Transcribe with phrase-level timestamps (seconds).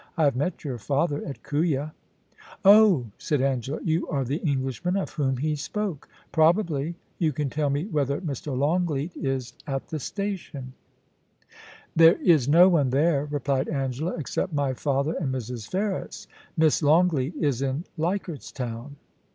[0.17, 1.93] I have met your father at Kooya.*
[2.31, 6.95] * Oh !* said Angela;* you are the Englishman of whom he spoke.* * Probably.
[7.19, 8.57] You can tell me whether Mr.
[8.57, 10.73] Longleat is at the station ?*
[11.45, 12.11] ANGELA.
[12.17, 15.69] 115 * There is no one there,' replied Angela, * except my father and Mrs.
[15.69, 16.25] Ferris.
[16.57, 18.95] Miss Longleat is in Leichardt's Town.'